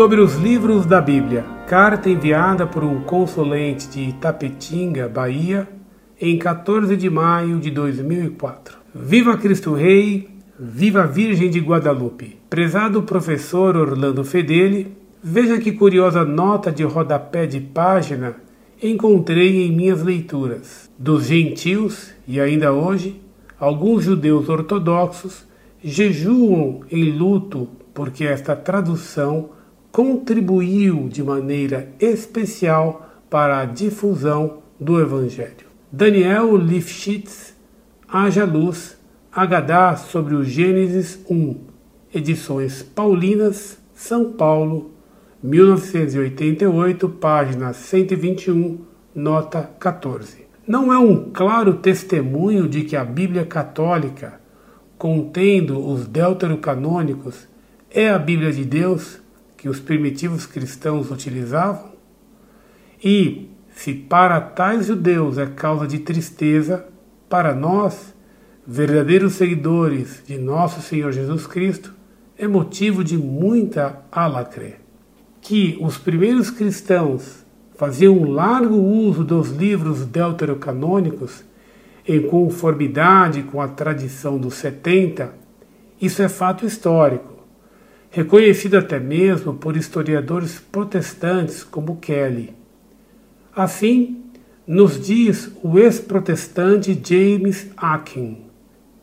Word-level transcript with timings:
Sobre 0.00 0.18
os 0.18 0.36
livros 0.36 0.86
da 0.86 0.98
Bíblia, 0.98 1.44
carta 1.66 2.08
enviada 2.08 2.66
por 2.66 2.82
um 2.82 3.02
consulente 3.02 3.86
de 3.86 4.00
Itapetinga, 4.00 5.06
Bahia, 5.06 5.68
em 6.18 6.38
14 6.38 6.96
de 6.96 7.10
maio 7.10 7.60
de 7.60 7.70
2004. 7.70 8.78
Viva 8.94 9.36
Cristo 9.36 9.74
Rei, 9.74 10.30
viva 10.58 11.06
Virgem 11.06 11.50
de 11.50 11.60
Guadalupe. 11.60 12.38
Prezado 12.48 13.02
professor 13.02 13.76
Orlando 13.76 14.24
Fedeli, 14.24 14.96
veja 15.22 15.60
que 15.60 15.70
curiosa 15.70 16.24
nota 16.24 16.72
de 16.72 16.82
rodapé 16.82 17.44
de 17.44 17.60
página 17.60 18.36
encontrei 18.82 19.66
em 19.66 19.70
minhas 19.70 20.02
leituras. 20.02 20.90
Dos 20.98 21.26
gentios, 21.26 22.10
e 22.26 22.40
ainda 22.40 22.72
hoje, 22.72 23.20
alguns 23.58 24.04
judeus 24.04 24.48
ortodoxos 24.48 25.46
jejuam 25.84 26.80
em 26.90 27.04
luto 27.12 27.68
porque 27.92 28.24
esta 28.24 28.56
tradução 28.56 29.59
contribuiu 29.92 31.08
de 31.08 31.22
maneira 31.22 31.92
especial 31.98 33.08
para 33.28 33.60
a 33.60 33.64
difusão 33.64 34.58
do 34.78 35.00
Evangelho. 35.00 35.68
Daniel 35.90 36.56
Lifshitz, 36.56 37.54
Haja 38.08 38.44
Luz, 38.44 38.98
Agadá 39.32 39.96
sobre 39.96 40.34
o 40.34 40.42
Gênesis 40.42 41.24
1, 41.30 41.56
Edições 42.12 42.82
Paulinas, 42.82 43.78
São 43.94 44.32
Paulo, 44.32 44.90
1988, 45.42 47.08
página 47.08 47.72
121, 47.72 48.78
nota 49.14 49.70
14. 49.78 50.46
Não 50.66 50.92
é 50.92 50.98
um 50.98 51.30
claro 51.32 51.74
testemunho 51.74 52.68
de 52.68 52.82
que 52.82 52.96
a 52.96 53.04
Bíblia 53.04 53.46
Católica, 53.46 54.40
contendo 54.98 55.78
os 55.78 56.06
deuterocanônicos, 56.06 57.48
é 57.90 58.10
a 58.10 58.18
Bíblia 58.18 58.52
de 58.52 58.64
Deus 58.64 59.19
que 59.60 59.68
os 59.68 59.78
primitivos 59.78 60.46
cristãos 60.46 61.10
utilizavam? 61.10 61.90
E, 63.04 63.50
se 63.70 63.92
para 63.92 64.40
tais 64.40 64.86
judeus 64.86 65.36
é 65.36 65.44
causa 65.44 65.86
de 65.86 65.98
tristeza, 65.98 66.86
para 67.28 67.54
nós, 67.54 68.14
verdadeiros 68.66 69.34
seguidores 69.34 70.22
de 70.26 70.38
nosso 70.38 70.80
Senhor 70.80 71.12
Jesus 71.12 71.46
Cristo, 71.46 71.92
é 72.38 72.48
motivo 72.48 73.04
de 73.04 73.18
muita 73.18 74.00
alacre. 74.10 74.76
Que 75.42 75.76
os 75.82 75.98
primeiros 75.98 76.50
cristãos 76.50 77.44
faziam 77.76 78.14
um 78.14 78.30
largo 78.30 78.76
uso 78.76 79.22
dos 79.22 79.50
livros 79.50 80.06
deuterocanônicos 80.06 81.44
em 82.08 82.22
conformidade 82.22 83.42
com 83.42 83.60
a 83.60 83.68
tradição 83.68 84.38
dos 84.38 84.54
70, 84.54 85.34
isso 86.00 86.22
é 86.22 86.30
fato 86.30 86.64
histórico 86.64 87.39
reconhecido 88.10 88.76
até 88.76 88.98
mesmo 88.98 89.54
por 89.54 89.76
historiadores 89.76 90.58
protestantes 90.58 91.62
como 91.62 91.96
Kelly. 91.96 92.52
Assim, 93.54 94.22
nos 94.66 95.04
diz 95.04 95.50
o 95.62 95.78
ex-protestante 95.78 97.00
James 97.04 97.68
Akin. 97.76 98.38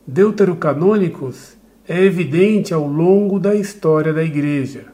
Deuterocanônicos 0.06 1.58
é 1.88 2.02
evidente 2.04 2.74
ao 2.74 2.86
longo 2.86 3.40
da 3.40 3.56
história 3.56 4.14
da 4.14 4.24
Igreja. 4.24 4.86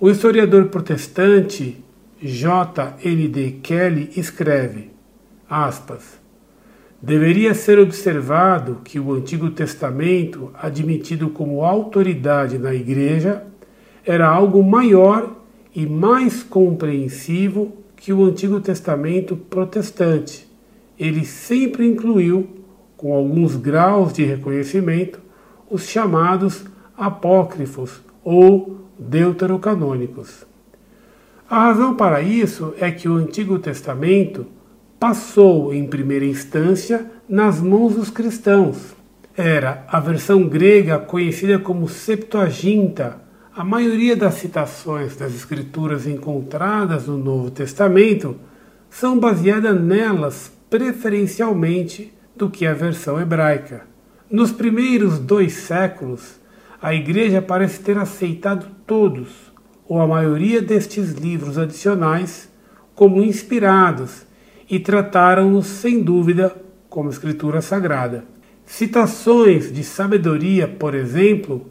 O 0.00 0.10
historiador 0.10 0.66
protestante 0.66 1.82
J. 2.20 2.96
N. 3.04 3.28
D. 3.28 3.52
Kelly 3.62 4.10
escreve, 4.16 4.90
aspas, 5.48 6.18
Deveria 7.00 7.54
ser 7.54 7.78
observado 7.78 8.80
que 8.82 8.98
o 8.98 9.12
Antigo 9.12 9.50
Testamento, 9.50 10.50
admitido 10.60 11.30
como 11.30 11.64
autoridade 11.64 12.58
na 12.58 12.74
Igreja, 12.74 13.44
era 14.04 14.28
algo 14.28 14.64
maior 14.64 15.36
e 15.72 15.86
mais 15.86 16.42
compreensivo 16.42 17.72
que 17.94 18.12
o 18.12 18.24
Antigo 18.24 18.60
Testamento 18.60 19.36
protestante. 19.36 20.48
Ele 20.98 21.24
sempre 21.24 21.86
incluiu, 21.86 22.48
com 22.96 23.14
alguns 23.14 23.54
graus 23.54 24.12
de 24.12 24.24
reconhecimento, 24.24 25.20
os 25.70 25.88
chamados 25.88 26.64
apócrifos 26.96 28.00
ou 28.24 28.78
deuterocanônicos. 28.98 30.44
A 31.48 31.66
razão 31.66 31.94
para 31.94 32.20
isso 32.20 32.74
é 32.80 32.90
que 32.90 33.08
o 33.08 33.14
Antigo 33.14 33.56
Testamento 33.60 34.46
passou, 34.98 35.72
em 35.72 35.86
primeira 35.86 36.24
instância, 36.24 37.10
nas 37.28 37.60
mãos 37.60 37.94
dos 37.94 38.10
cristãos. 38.10 38.96
Era 39.36 39.84
a 39.88 40.00
versão 40.00 40.48
grega 40.48 40.98
conhecida 40.98 41.58
como 41.58 41.88
Septuaginta. 41.88 43.20
A 43.54 43.62
maioria 43.64 44.16
das 44.16 44.34
citações 44.34 45.16
das 45.16 45.34
Escrituras 45.34 46.06
encontradas 46.06 47.06
no 47.06 47.16
Novo 47.16 47.50
Testamento 47.50 48.36
são 48.90 49.18
baseadas 49.18 49.80
nelas 49.80 50.50
preferencialmente 50.68 52.12
do 52.36 52.50
que 52.50 52.66
a 52.66 52.74
versão 52.74 53.20
hebraica. 53.20 53.82
Nos 54.30 54.50
primeiros 54.50 55.18
dois 55.18 55.54
séculos, 55.54 56.40
a 56.80 56.94
Igreja 56.94 57.40
parece 57.40 57.80
ter 57.80 57.96
aceitado 57.98 58.66
todos, 58.86 59.28
ou 59.88 60.00
a 60.00 60.06
maioria 60.06 60.60
destes 60.60 61.12
livros 61.12 61.58
adicionais, 61.58 62.48
como 62.94 63.22
inspirados 63.22 64.27
e 64.68 64.78
trataram-nos 64.78 65.66
sem 65.66 66.02
dúvida 66.02 66.54
como 66.88 67.10
escritura 67.10 67.62
sagrada. 67.62 68.24
Citações 68.66 69.72
de 69.72 69.82
sabedoria, 69.82 70.68
por 70.68 70.94
exemplo, 70.94 71.66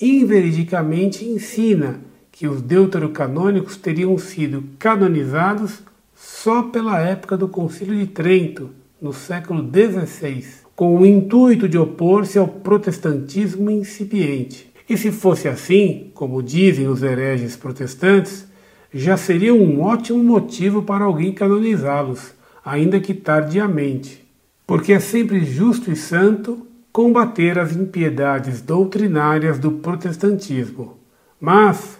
inveridicamente 0.00 1.24
ensina 1.24 1.98
que 2.30 2.46
os 2.46 2.62
deuterocanônicos 2.62 3.76
teriam 3.76 4.16
sido 4.18 4.62
canonizados 4.78 5.82
só 6.14 6.62
pela 6.62 7.00
época 7.00 7.36
do 7.36 7.48
Concílio 7.48 7.98
de 7.98 8.06
Trento, 8.06 8.70
no 9.00 9.12
século 9.12 9.68
XVI 9.68 10.61
com 10.82 10.98
o 10.98 11.06
intuito 11.06 11.68
de 11.68 11.78
opor-se 11.78 12.40
ao 12.40 12.48
protestantismo 12.48 13.70
incipiente. 13.70 14.68
E 14.90 14.96
se 14.96 15.12
fosse 15.12 15.46
assim, 15.46 16.10
como 16.12 16.42
dizem 16.42 16.88
os 16.88 17.04
hereges 17.04 17.54
protestantes, 17.54 18.48
já 18.92 19.16
seria 19.16 19.54
um 19.54 19.80
ótimo 19.80 20.20
motivo 20.24 20.82
para 20.82 21.04
alguém 21.04 21.32
canonizá-los, 21.32 22.34
ainda 22.64 22.98
que 22.98 23.14
tardiamente. 23.14 24.26
Porque 24.66 24.92
é 24.92 24.98
sempre 24.98 25.44
justo 25.44 25.88
e 25.88 25.94
santo 25.94 26.66
combater 26.90 27.60
as 27.60 27.76
impiedades 27.76 28.60
doutrinárias 28.60 29.60
do 29.60 29.70
protestantismo. 29.70 30.98
Mas 31.40 31.96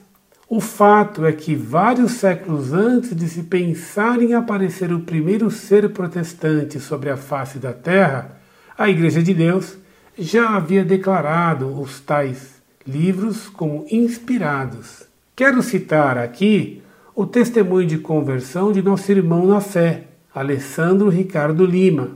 o 0.48 0.60
fato 0.60 1.24
é 1.24 1.30
que 1.30 1.54
vários 1.54 2.14
séculos 2.14 2.72
antes 2.72 3.14
de 3.14 3.28
se 3.28 3.44
pensar 3.44 4.20
em 4.20 4.34
aparecer 4.34 4.92
o 4.92 4.98
primeiro 4.98 5.52
ser 5.52 5.88
protestante 5.90 6.80
sobre 6.80 7.10
a 7.10 7.16
face 7.16 7.60
da 7.60 7.72
terra, 7.72 8.41
a 8.76 8.88
Igreja 8.88 9.22
de 9.22 9.34
Deus 9.34 9.76
já 10.18 10.56
havia 10.56 10.84
declarado 10.84 11.80
os 11.80 12.00
tais 12.00 12.62
livros 12.86 13.48
como 13.48 13.86
inspirados. 13.90 15.04
Quero 15.34 15.62
citar 15.62 16.18
aqui 16.18 16.82
o 17.14 17.26
testemunho 17.26 17.86
de 17.86 17.98
conversão 17.98 18.72
de 18.72 18.82
nosso 18.82 19.10
irmão 19.12 19.46
na 19.46 19.60
fé, 19.60 20.04
Alessandro 20.34 21.08
Ricardo 21.08 21.64
Lima, 21.64 22.10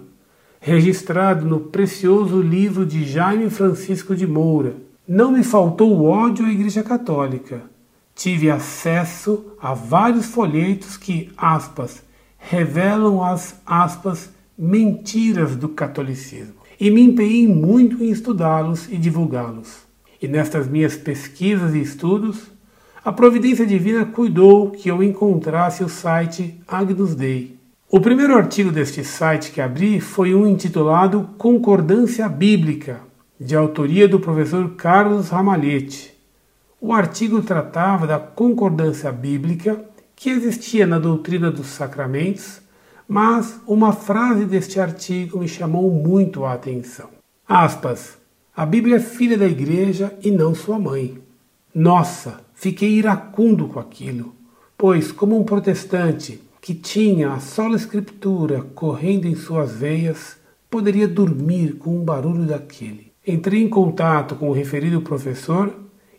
registrado 0.60 1.46
no 1.46 1.60
precioso 1.60 2.40
livro 2.40 2.84
de 2.84 3.04
Jaime 3.04 3.50
Francisco 3.50 4.16
de 4.16 4.26
Moura. 4.26 4.74
Não 5.06 5.30
me 5.30 5.44
faltou 5.44 6.04
ódio 6.04 6.46
à 6.46 6.50
Igreja 6.50 6.82
Católica. 6.82 7.62
Tive 8.14 8.50
acesso 8.50 9.44
a 9.60 9.74
vários 9.74 10.26
folhetos 10.26 10.96
que, 10.96 11.30
aspas, 11.36 12.02
revelam 12.38 13.22
as, 13.22 13.60
aspas, 13.66 14.30
mentiras 14.58 15.56
do 15.56 15.68
catolicismo. 15.68 16.54
E 16.78 16.90
me 16.90 17.02
empenhei 17.02 17.46
muito 17.46 18.02
em 18.02 18.10
estudá-los 18.10 18.90
e 18.90 18.96
divulgá-los. 18.96 19.86
E 20.20 20.28
nestas 20.28 20.68
minhas 20.68 20.96
pesquisas 20.96 21.74
e 21.74 21.80
estudos, 21.80 22.50
a 23.04 23.12
providência 23.12 23.66
divina 23.66 24.04
cuidou 24.04 24.70
que 24.70 24.90
eu 24.90 25.02
encontrasse 25.02 25.84
o 25.84 25.88
site 25.88 26.60
Agnus 26.66 27.14
Dei, 27.14 27.56
o 27.88 28.00
primeiro 28.00 28.34
artigo 28.34 28.72
deste 28.72 29.04
site 29.04 29.52
que 29.52 29.60
abri 29.60 30.00
foi 30.00 30.34
um 30.34 30.44
intitulado 30.44 31.30
Concordância 31.38 32.28
Bíblica, 32.28 32.98
de 33.38 33.54
autoria 33.54 34.08
do 34.08 34.18
professor 34.18 34.70
Carlos 34.70 35.28
Ramalhete. 35.28 36.12
O 36.80 36.92
artigo 36.92 37.40
tratava 37.42 38.04
da 38.04 38.18
concordância 38.18 39.12
bíblica 39.12 39.84
que 40.16 40.30
existia 40.30 40.84
na 40.84 40.98
doutrina 40.98 41.48
dos 41.48 41.68
sacramentos, 41.68 42.60
mas 43.08 43.60
uma 43.66 43.92
frase 43.92 44.44
deste 44.44 44.80
artigo 44.80 45.38
me 45.38 45.48
chamou 45.48 45.90
muito 45.90 46.44
a 46.44 46.52
atenção. 46.52 47.10
Aspas. 47.48 48.18
A 48.56 48.64
Bíblia 48.64 48.96
é 48.96 49.00
filha 49.00 49.36
da 49.36 49.46
igreja 49.46 50.16
e 50.22 50.30
não 50.30 50.54
sua 50.54 50.78
mãe. 50.78 51.18
Nossa, 51.74 52.40
fiquei 52.54 52.92
iracundo 52.92 53.68
com 53.68 53.78
aquilo, 53.78 54.34
pois, 54.78 55.12
como 55.12 55.38
um 55.38 55.44
protestante, 55.44 56.40
que 56.60 56.74
tinha 56.74 57.32
a 57.32 57.38
sola 57.38 57.76
escritura 57.76 58.62
correndo 58.74 59.26
em 59.26 59.34
suas 59.34 59.72
veias, 59.72 60.38
poderia 60.70 61.06
dormir 61.06 61.74
com 61.74 61.98
um 61.98 62.02
barulho 62.02 62.46
daquele. 62.46 63.12
Entrei 63.26 63.62
em 63.62 63.68
contato 63.68 64.36
com 64.36 64.48
o 64.48 64.54
referido 64.54 65.02
professor 65.02 65.72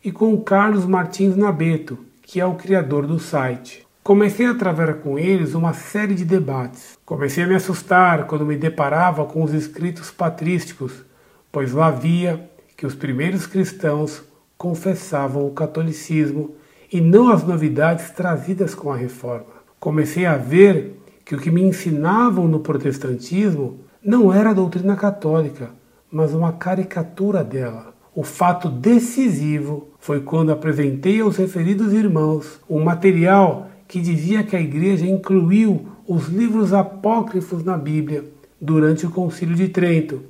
e 0.04 0.12
com 0.12 0.39
Carlos 0.39 0.86
Martins 0.86 1.36
Nabeto, 1.36 1.98
que 2.22 2.39
é 2.39 2.45
o 2.45 2.56
criador 2.56 3.07
do 3.07 3.18
site. 3.18 3.87
Comecei 4.07 4.45
a 4.45 4.56
travar 4.56 4.94
com 4.95 5.19
eles 5.19 5.54
uma 5.54 5.74
série 5.74 6.15
de 6.15 6.24
debates. 6.24 6.98
Comecei 7.06 7.44
a 7.44 7.48
me 7.48 7.56
assustar 7.56 8.25
quando 8.25 8.45
me 8.45 8.56
deparava 8.56 9.25
com 9.25 9.44
os 9.44 9.54
escritos 9.54 10.09
patrísticos, 10.09 11.04
pois 11.51 11.74
lá 11.74 11.92
via 11.92 12.50
que 12.77 12.86
os 12.86 12.95
primeiros 12.95 13.45
cristãos 13.45 14.24
confessavam 14.57 15.45
o 15.45 15.51
catolicismo 15.51 16.56
e 16.89 17.01
não 17.01 17.27
as 17.27 17.44
novidades 17.44 18.09
trazidas 18.12 18.74
com 18.74 18.89
a 18.89 18.95
reforma 18.95 19.57
comecei 19.80 20.25
a 20.25 20.38
ver 20.38 21.00
que 21.24 21.36
o 21.36 21.39
que 21.39 21.51
me 21.51 21.62
ensinavam 21.62 22.48
no 22.48 22.60
protestantismo 22.60 23.80
não 24.03 24.33
era 24.33 24.51
a 24.51 24.53
doutrina 24.53 24.95
católica, 24.95 25.71
mas 26.12 26.33
uma 26.33 26.53
caricatura 26.53 27.44
dela. 27.44 27.94
O 28.15 28.24
fato 28.24 28.69
decisivo 28.69 29.89
foi 30.00 30.21
quando 30.21 30.51
apresentei 30.51 31.19
aos 31.19 31.38
referidos 31.38 31.94
irmãos 31.94 32.60
um 32.69 32.83
material 32.83 33.68
que 33.88 34.01
dizia 34.01 34.44
que 34.44 34.56
a 34.56 34.62
igreja 34.62 35.06
incluiu 35.06 35.88
os 36.07 36.28
livros 36.28 36.74
apócrifos 36.74 37.63
na 37.63 37.78
Bíblia 37.78 38.25
durante 38.60 39.06
o 39.06 39.12
Concílio 39.12 39.56
de 39.56 39.69
Trento, 39.69 40.22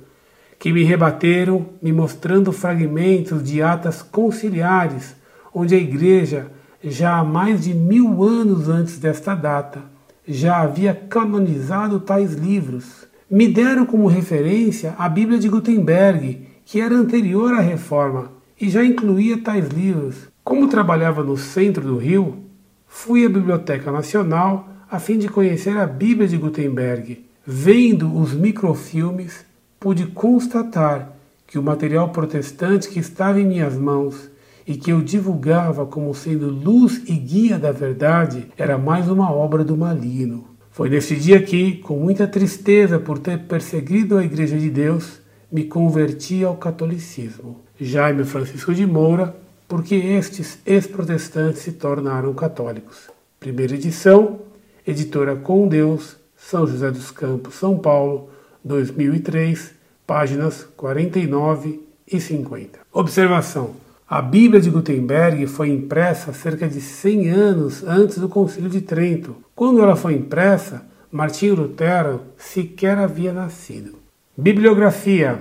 que 0.58 0.72
me 0.72 0.82
rebateram, 0.82 1.66
me 1.80 1.92
mostrando 1.92 2.52
fragmentos 2.52 3.42
de 3.42 3.62
atas 3.62 4.02
conciliares, 4.02 5.14
onde 5.54 5.74
a 5.74 5.78
igreja 5.78 6.50
já 6.82 7.16
há 7.16 7.24
mais 7.24 7.64
de 7.64 7.74
mil 7.74 8.22
anos 8.22 8.68
antes 8.68 8.98
desta 8.98 9.34
data, 9.34 9.82
já 10.26 10.60
havia 10.60 10.94
canonizado 10.94 12.00
tais 12.00 12.34
livros. 12.34 13.06
Me 13.30 13.48
deram 13.48 13.86
como 13.86 14.06
referência 14.06 14.94
a 14.98 15.08
Bíblia 15.08 15.38
de 15.38 15.48
Gutenberg, 15.48 16.46
que 16.64 16.80
era 16.80 16.94
anterior 16.94 17.54
à 17.54 17.60
Reforma 17.60 18.32
e 18.60 18.68
já 18.68 18.84
incluía 18.84 19.38
tais 19.38 19.68
livros. 19.68 20.28
Como 20.42 20.68
trabalhava 20.68 21.22
no 21.22 21.36
centro 21.36 21.82
do 21.82 21.96
Rio, 21.96 22.47
fui 22.88 23.24
à 23.24 23.28
Biblioteca 23.28 23.92
Nacional 23.92 24.68
a 24.90 24.98
fim 24.98 25.18
de 25.18 25.28
conhecer 25.28 25.76
a 25.76 25.86
Bíblia 25.86 26.26
de 26.26 26.36
Gutenberg. 26.36 27.24
Vendo 27.46 28.14
os 28.18 28.32
microfilmes, 28.32 29.44
pude 29.78 30.06
constatar 30.06 31.12
que 31.46 31.58
o 31.58 31.62
material 31.62 32.10
protestante 32.10 32.88
que 32.88 32.98
estava 32.98 33.40
em 33.40 33.46
minhas 33.46 33.76
mãos 33.76 34.30
e 34.66 34.76
que 34.76 34.90
eu 34.90 35.00
divulgava 35.00 35.86
como 35.86 36.14
sendo 36.14 36.50
luz 36.50 37.02
e 37.06 37.14
guia 37.14 37.58
da 37.58 37.72
verdade 37.72 38.48
era 38.56 38.76
mais 38.76 39.08
uma 39.08 39.32
obra 39.32 39.64
do 39.64 39.76
maligno. 39.76 40.44
Foi 40.70 40.90
nesse 40.90 41.16
dia 41.16 41.40
que, 41.42 41.76
com 41.76 41.96
muita 41.96 42.26
tristeza 42.26 42.98
por 42.98 43.18
ter 43.18 43.38
perseguido 43.40 44.18
a 44.18 44.24
Igreja 44.24 44.58
de 44.58 44.68
Deus, 44.68 45.20
me 45.50 45.64
converti 45.64 46.44
ao 46.44 46.56
catolicismo. 46.56 47.60
Jaime 47.80 48.24
Francisco 48.24 48.74
de 48.74 48.86
Moura, 48.86 49.34
porque 49.68 49.94
estes 49.94 50.58
ex-protestantes 50.64 51.60
se 51.60 51.72
tornaram 51.72 52.32
católicos. 52.32 53.10
Primeira 53.38 53.74
edição, 53.74 54.40
editora 54.86 55.36
Com 55.36 55.68
Deus, 55.68 56.16
São 56.34 56.66
José 56.66 56.90
dos 56.90 57.10
Campos, 57.10 57.54
São 57.54 57.78
Paulo, 57.78 58.30
2003, 58.64 59.72
páginas 60.06 60.66
49 60.76 61.80
e 62.10 62.18
50. 62.18 62.80
Observação: 62.92 63.76
a 64.08 64.22
Bíblia 64.22 64.58
de 64.58 64.70
Gutenberg 64.70 65.46
foi 65.46 65.68
impressa 65.68 66.32
cerca 66.32 66.66
de 66.66 66.80
100 66.80 67.28
anos 67.28 67.84
antes 67.84 68.18
do 68.18 68.28
Concílio 68.28 68.70
de 68.70 68.80
Trento. 68.80 69.36
Quando 69.54 69.82
ela 69.82 69.96
foi 69.96 70.14
impressa, 70.14 70.86
Martinho 71.12 71.54
Lutero 71.54 72.22
sequer 72.38 72.96
havia 72.96 73.34
nascido. 73.34 73.98
Bibliografia 74.34 75.40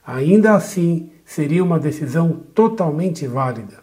ainda 0.06 0.54
assim 0.54 1.10
seria 1.24 1.64
uma 1.64 1.78
decisão 1.78 2.40
totalmente 2.54 3.26
válida. 3.26 3.78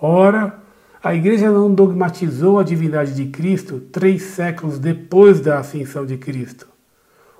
Ora, 0.00 0.58
a 1.04 1.14
Igreja 1.14 1.50
não 1.50 1.72
dogmatizou 1.72 2.58
a 2.58 2.64
divindade 2.64 3.14
de 3.14 3.26
Cristo 3.26 3.78
três 3.92 4.22
séculos 4.22 4.78
depois 4.78 5.38
da 5.40 5.58
ascensão 5.58 6.06
de 6.06 6.16
Cristo. 6.16 6.66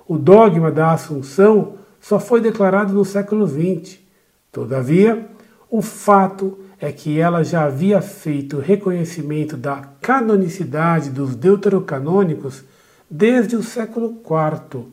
O 0.07 0.19
dogma 0.19 0.71
da 0.71 0.91
Assunção 0.91 1.82
só 2.03 2.19
foi 2.19 2.41
declarado 2.41 2.93
no 2.93 3.05
século 3.05 3.47
XX. 3.47 3.97
Todavia, 4.51 5.25
o 5.71 5.81
fato 5.81 6.59
é 6.77 6.91
que 6.91 7.17
ela 7.17 7.45
já 7.45 7.63
havia 7.63 8.01
feito 8.01 8.59
reconhecimento 8.59 9.55
da 9.55 9.87
canonicidade 10.01 11.09
dos 11.09 11.33
deuterocanônicos 11.33 12.61
desde 13.09 13.55
o 13.55 13.63
século 13.63 14.17
IV, 14.21 14.87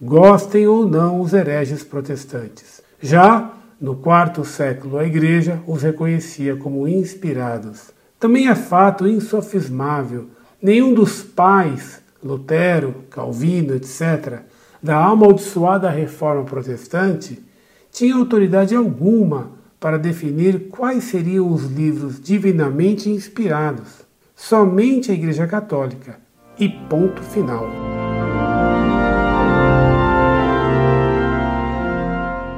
gostem 0.00 0.68
ou 0.68 0.88
não 0.88 1.20
os 1.20 1.32
hereges 1.32 1.82
protestantes. 1.82 2.80
Já 3.00 3.50
no 3.80 3.96
quarto 3.96 4.44
século, 4.44 4.98
a 4.98 5.04
Igreja 5.04 5.60
os 5.66 5.82
reconhecia 5.82 6.54
como 6.54 6.86
inspirados. 6.86 7.90
Também 8.20 8.48
é 8.48 8.54
fato 8.54 9.08
insofismável: 9.08 10.28
nenhum 10.62 10.94
dos 10.94 11.20
pais, 11.20 12.00
Lutero, 12.22 12.94
Calvino, 13.10 13.74
etc., 13.74 14.44
da 14.84 15.02
amaldiçoada 15.02 15.88
reforma 15.88 16.44
protestante, 16.44 17.42
tinha 17.90 18.14
autoridade 18.16 18.76
alguma 18.76 19.52
para 19.80 19.98
definir 19.98 20.68
quais 20.68 21.04
seriam 21.04 21.50
os 21.50 21.64
livros 21.64 22.20
divinamente 22.20 23.08
inspirados. 23.08 24.04
Somente 24.36 25.10
a 25.10 25.14
Igreja 25.14 25.46
Católica. 25.46 26.20
E 26.58 26.68
ponto 26.68 27.22
final. 27.22 27.66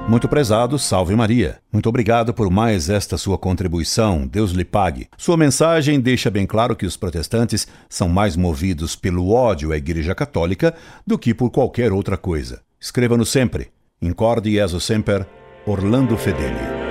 Muito 0.08 0.28
prezado, 0.28 0.78
salve 0.78 1.16
Maria. 1.16 1.58
Muito 1.72 1.88
obrigado 1.88 2.32
por 2.32 2.48
mais 2.48 2.88
esta 2.88 3.18
sua 3.18 3.36
contribuição. 3.36 4.24
Deus 4.24 4.52
lhe 4.52 4.64
pague. 4.64 5.08
Sua 5.18 5.36
mensagem 5.36 5.98
deixa 6.00 6.30
bem 6.30 6.46
claro 6.46 6.76
que 6.76 6.86
os 6.86 6.96
protestantes 6.96 7.66
são 7.88 8.08
mais 8.08 8.36
movidos 8.36 8.94
pelo 8.94 9.32
ódio 9.32 9.72
à 9.72 9.76
Igreja 9.76 10.14
Católica 10.14 10.74
do 11.04 11.18
que 11.18 11.34
por 11.34 11.50
qualquer 11.50 11.92
outra 11.92 12.16
coisa. 12.16 12.62
Escreva-nos 12.80 13.30
sempre. 13.30 13.68
Incorde 14.00 14.52
Jesus 14.52 14.84
Semper, 14.84 15.26
Orlando 15.66 16.16
Fedeli. 16.16 16.85